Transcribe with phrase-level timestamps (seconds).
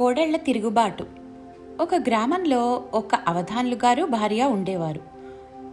[0.00, 1.06] కోడళ్ళ తిరుగుబాటు.
[1.80, 5.00] ఒక గ్రామంలో ఒక అవధాన్లు గారు భార్య ఉండేవారు.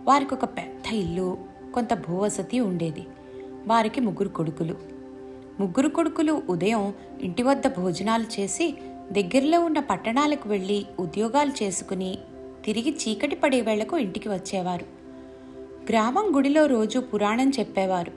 [0.04, 1.38] వారికి ఒక పెద్ద ఇల్లు
[1.74, 3.08] కొంత భూవసతి ఉండేది.
[3.68, 4.76] వారికి ముగ్గురు కొడుకులు.
[5.60, 8.78] ముగ్గురు కొడుకులు ఉదయం ఇంటి వద్ద భోజనాలు చేసి
[9.12, 12.18] దగ్గరలో ఉన్న పట్టణాలకు వెళ్ళి ఉద్యోగాలు చేసుకుని
[12.66, 14.86] తిరిగి చీకటి పడే వేళకు ఇంటికి వచ్చేవారు.
[15.90, 18.12] గ్రామం గుడిలో రోజు పురాణం చెప్పేవారు.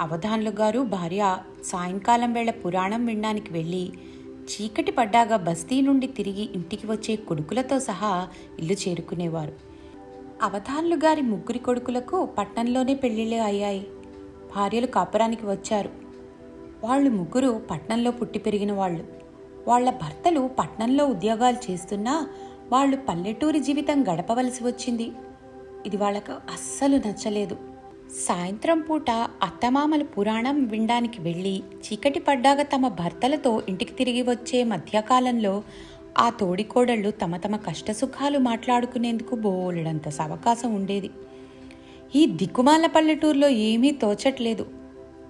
[0.00, 3.92] అవధాన్లు గారు భార్య సాయంకాలం వేళ పురాణం వినడానికి వెళ్ళి
[4.46, 8.28] చీకటి పడ్డాగా బస్తీ నుండి తిరిగి ఇంటికి వచ్చే కొడుకులతో సహా
[8.58, 9.52] ఇల్లు చేరుకునేవారు.
[10.42, 13.86] అవధాన్లు గారి ముగ్గురి కొడుకులకు పట్నంలోనే పెళ్ళిళ్ళు అయ్యాయి.
[14.56, 15.90] భార్యలు కాపురానికి వచ్చారు.
[16.84, 19.04] వాళ్ళు ముగ్గురు పట్నంలో పుట్టి పెరిగిన వాళ్ళు.
[19.68, 22.28] వాళ్ళ భర్తలు పట్నంలో ఉద్యోగాలు చేస్తున్నా
[22.72, 25.12] వాళ్ళు పల్లెటూరి జీవితం గడపవలసి వచ్చింది.
[25.86, 27.75] ఇది వాళ్ళకు అస్సలు నచ్చలేదు.
[28.10, 29.10] సాయంత్రం పూట
[29.42, 35.62] అత్తమామల పురాణం వినడానికి వెళ్ళి చీకటి పడ్డాక తమ భర్తలతో ఇంటికి తిరిగి వచ్చే మధ్యకాలంలో
[36.18, 41.10] ఆ తోడికోడళ్ళు తమ తమ కష్టసుఖాలు మాట్లాడుకునేందుకు బోలెడంత సవకాశం ఉండేది.
[42.14, 44.66] ఈ దిక్కుమాల పల్లెటూరులో ఏమీ తోచట్లేదు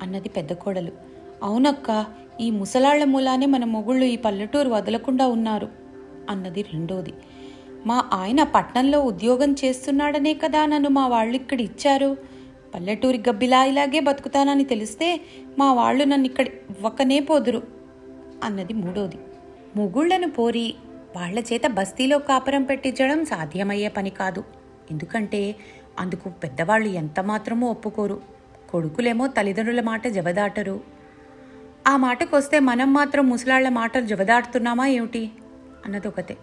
[0.02, 0.92] అన్నది పెద్ద కోడలు.
[1.42, 2.06] అవునక్క
[2.40, 5.68] ఈ ముసలాళ్ళ మూలానే మన మొగుళ్ళు ఈ పల్లెటూరు వదలకుండా ఉన్నారు
[6.30, 7.14] అన్నది రెండోది.
[7.86, 12.35] మా ఆయన పట్నంలో ఉద్యోగం చేస్తున్నాడనే కదా నన్ను మా వాళ్ళు ఇక్కడ ఇచ్చారు?
[12.76, 15.20] పల్లెటూరి గబ్బిలా ఇలాగే బతుకుతానని తెలిస్తే
[15.58, 16.46] మా వాళ్ళు నన్ను ఇక్కడ
[16.82, 17.62] ఒక్కనే పోదురు
[18.44, 19.16] అన్నది మూడోది.
[19.76, 20.74] ముగుళ్ళను పోరి
[21.16, 24.44] వాళ్ళ చేత బస్తీలో కాపురం పెట్టించడం సాధ్యమయ్యే పని కాదు.
[24.90, 25.56] ఎందుకంటే
[25.98, 28.22] అందుకు పెద్దవాళ్ళు ఎంత మాత్రమూ ఒప్పుకోరు.
[28.70, 30.80] కొడుకులేమో తల్లిదండ్రుల మాట జవదాటరు.
[31.86, 35.30] ఆ మాటకొస్తే మనం మాత్రం ముసలాళ్ళ మాటలు జవదాటుతున్నామా ఏమిటి?
[35.84, 36.36] అన్నది ఒకతే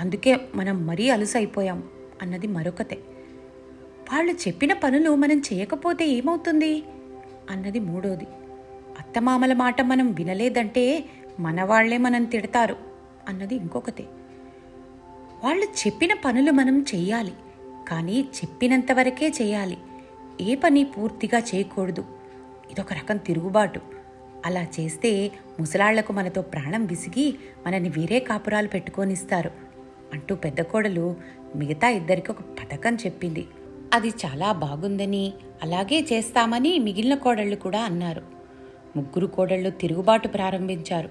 [0.00, 1.82] అందుకే మనం మరీ అలుసైపోయాం
[2.22, 2.98] అన్నది మరొకతే.
[4.12, 6.82] వాళ్ళు చెప్పిన పనులు మనం చేయకపోతే ఏమవుతుంది?
[7.50, 8.26] అన్నది మూడోది.
[8.98, 11.04] అత్తమామల మాట మనం వినలేదంటే
[11.40, 12.76] మనవాళ్ళే మనం తిడతారు
[13.28, 14.04] అన్నది ఇంకొకటి
[15.44, 17.32] వాళ్ళు చెప్పిన పనులు మనం చెయ్యాలి
[17.88, 19.78] కానీ చెప్పినంతవరకే చేయాలి
[20.40, 22.04] ఏ పని పూర్తిగా చేయకూడదు.
[22.70, 23.80] ఇదొక రకం తిరుగుబాటు.
[24.46, 29.50] అలా చేస్తే ముసలాళ్ళకు మనతో ప్రాణం విసిగి మనని వేరే కాపురాలు పెట్టుకొనిస్తారు
[30.12, 31.16] అంటూ పెద్ద కోడలు
[31.56, 33.46] మిగతా ఇద్దరికి ఒక పథకం చెప్పింది.
[33.94, 35.32] అది చాలా బాగుందని
[35.62, 38.22] అలాగే చేస్తామని మిగిలిన కోడళ్ళు కూడా అన్నారు.
[38.96, 41.08] ముగ్గురు కోడళ్ళు తిరుగుబాటు ప్రారంభించారు.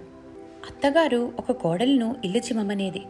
[0.69, 3.01] అత్తగారు ఒక కోడలను ఇల్లు చిమ్మమనేది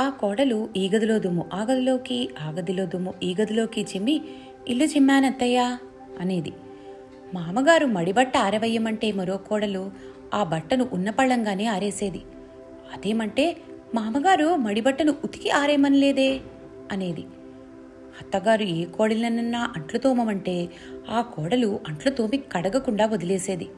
[0.00, 4.20] ఆ కోడలు ఈ గదిలో దుమ్ము ఆ గదిలోకి ఆ గదిలో దుమ్ము ఈ గదిలోకి చిమ్మి
[4.68, 5.78] ఇల్లు చిమ్మానత్తయ్యా
[6.20, 6.52] అనేది.
[7.34, 9.90] మామగారు మడిబట్ట ఆరవేయమంటే మరో కోడలు
[10.34, 12.22] ఆ బట్టను ఉన్నపళ్ళంగానే ఆరేసేది.
[12.94, 13.56] అదేమంటే
[13.94, 16.40] మామగారు మడిబట్టను ఉతికి ఆరేమనలేదే
[16.92, 17.24] అనేది.
[18.20, 20.68] అత్తగారు ఏ కోడలనన్నా అంట్లు తోమమంటే
[21.10, 23.68] ఆ కోడలు అంట్లు తోమి కడగకుండా వదిలేసేది.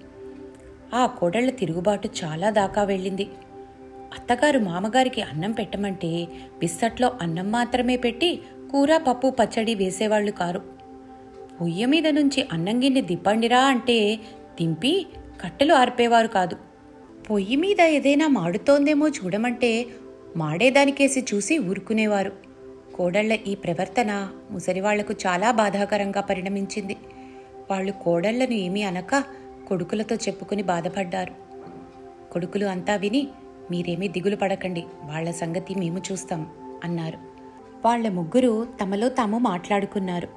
[0.94, 3.28] ఆ కోడళ్ళ తిరుగుబాటు చాలా దాకా వెళ్ళింది.
[4.14, 6.28] అత్తగారు మామగారికి అన్నం పెట్టమంటే
[6.58, 10.62] బిస్సట్లో అన్నం మాత్రమే పెట్టి కూర పప్పు పచ్చడి వేసేవాళ్ళు కారు.
[11.60, 14.16] పొయ్యి మీద నుంచి అన్నం గిన్నె దిప్పండిరా అంటే
[14.60, 15.06] దింపి
[15.40, 16.56] కట్టెలు ఆర్పేవారు కాదు.
[17.30, 19.86] పొయ్యి మీద ఏదైనా మాడుతోందేమో చూడమంటే
[20.36, 22.47] మాడేదానికేసి చూసి ఊరుకునేవారు.
[22.98, 26.96] కోడళ్ళ ఈ ప్రవర్తన ముసలివాళ్ళకు చాలా బాధాకరంగా పరిణమించింది.
[27.70, 29.24] వాళ్ళు కోడళ్ళను ఏమీ అనక
[29.68, 31.32] కొడుకులతో చెప్పుకుని బాధపడ్డారు.
[32.32, 33.28] కొడుకులు అంతా విని
[33.70, 36.46] మీరేమీ దిగులు పడకండి వాళ్ళ సంగతి మేము చూస్తాం
[36.84, 37.18] అన్నారు.
[37.84, 40.28] వాళ్ళ ముగ్గురు తమలో తాము మాట్లాడుకున్నారు.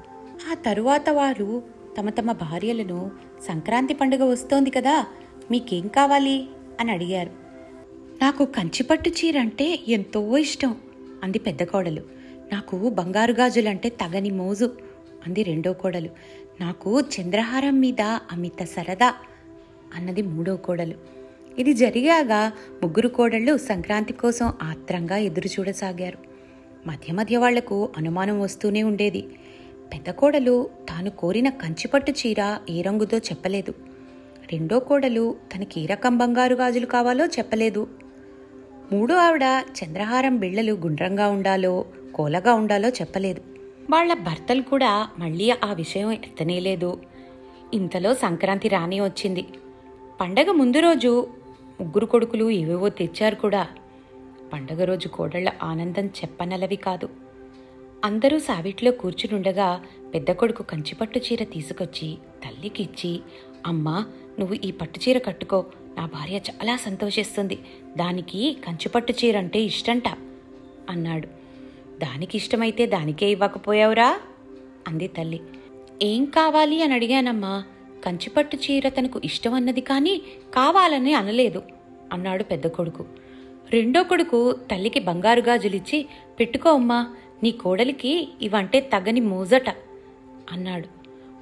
[0.52, 1.64] ఆ తరువాత వారు
[2.00, 3.12] తమ తమ భార్యలను
[3.48, 5.06] సంక్రాంతి పండుగ వస్తోంది కదా
[5.52, 6.48] మీకేం కావాలి?
[6.80, 7.32] అని అడిగారు.
[8.22, 10.76] నాకు కంచిపట్టు చీర అంటే ఎంతో ఇష్టం
[11.24, 12.22] అంది పెద్ద కోడలు.
[12.52, 14.72] నాకు బంగారు గాజులంటే తగని మోజు
[15.28, 16.10] అంది రెండో కోడలు.
[16.62, 19.14] నాకు చంద్రహారం మీద అమిత సరదా
[19.96, 20.94] అన్నది మూడో కోడలు.
[21.60, 22.52] ఇది జరిగాక
[22.84, 26.18] ముగ్గురు కోడళ్ళు సంక్రాంతి కోసం ఆత్రంగా ఎదురు చూడసాగారు.
[26.88, 29.22] మధ్య మధ్య వాళ్ళకు అనుమానం వస్తూనే ఉండేది.
[29.94, 33.74] పెద్ద కోడలు తాను కోరిన కంచిపట్టు చీర ఏ రంగుతో చెప్పలేదు.
[34.52, 37.88] రెండో కోడలు తనకి ఏ రకం బంగారు గాజులు కావాలో చెప్పలేదు.
[38.92, 39.44] మూడో ఆవిడ
[39.84, 43.42] చంద్రహారం బిళ్ళలు గుండ్రంగా ఉండాలో కోలగా ఉండాలో చెప్పలేదు.
[43.90, 47.02] వాళ్ళ భర్తలు కూడా మళ్ళీ ఆ విషయం ఎత్తనేలేదు.
[47.74, 49.46] ఇంతలో సంక్రాంతి రాని వచ్చింది.
[50.22, 51.28] పండగ ముందు రోజు
[51.82, 53.68] ముగ్గురు కొడుకులు ఏవేవో తెచ్చారు కూడా.
[54.54, 57.10] పండగ రోజు కోడళ్ళ ఆనందం చెప్పనలవి కాదు.
[58.06, 59.82] అందరూ సావిట్లో కూర్చునుండగా
[60.14, 63.22] పెద్ద కొడుకు కంచిపట్టు చీర తీసుకొచ్చి తల్లికి ఇచ్చి
[63.66, 64.06] అమ్మా
[64.40, 65.66] నువ్వు ఈ పట్టు చీర కట్టుకో.
[65.98, 67.60] నా భార్య చాలా సంతోషిస్తుంది.
[67.98, 70.04] దానికి కంచిపట్టు చీర అంటే ఇష్టంట
[70.90, 71.41] అన్నాడు.
[72.02, 74.20] దానికి ఇష్టమైతే దానికే ఇవ్వకపోయావురా?
[74.88, 75.42] అంది తల్లి.
[76.02, 77.64] ఏం కావాలి అని అడిగానమ్మా.
[78.06, 80.22] కంచిపట్టు చీర తనకు ఇష్టమన్నది కానీ
[80.54, 81.64] కావాలని అనలేదు
[82.14, 83.06] అన్నాడు పెద్ద కొడుకు.
[83.72, 86.06] రెండో కొడుకు తల్లికి బంగారు గాజులిచ్చి
[86.40, 89.70] పెట్టుకో అమ్మా నీ కోడలికి ఇవంటే తగని మోజట
[90.52, 90.88] అన్నాడు.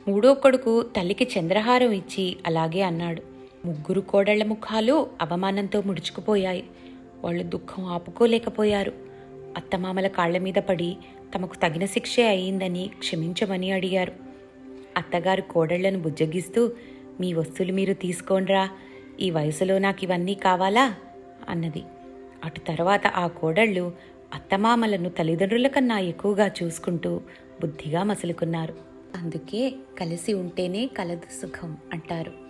[0.10, 3.22] మూడో కొడుకు తల్లికి చంద్రహారం ఇచ్చి అలాగే అన్నాడు.
[3.66, 6.64] ముగ్గురు కోడళ్ళ ముఖాలు అవమానంతో ముడుచుకుపోయాయి.
[7.24, 9.09] వాళ్ళు దుఃఖం ఆపుకోలేకపోయారు.
[9.58, 10.98] అత్తమామల కాళ్ళ మీద పడి
[11.36, 14.12] తమకు తగిన శిక్షే అయిందని క్షమించమని అడిగారు.
[14.98, 16.72] అత్తగారు కోడళ్ళను బుజ్జగిస్తూ
[17.20, 18.70] మీ వస్తువులు మీరు తీసుకోండ్రా
[19.20, 20.96] ఈ వయసులో నాకు ఇవన్నీ కావాలా?
[21.50, 21.84] అన్నది.
[22.44, 23.92] అటు తర్వాత ఆ కోడళ్ళు
[24.34, 27.22] అత్తమామలను తల్లిదండ్రుల కన్నా ఎక్కువగా చూసుకుంటూ
[27.62, 28.74] బుద్ధిగా మసులుకున్నారు.
[29.16, 32.49] అందుకే కలిసి ఉంటేనే కలదు సుఖం అంటారు.